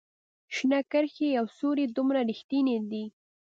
[0.55, 3.05] شنه کرښې او سورې دومره ریښتیني دي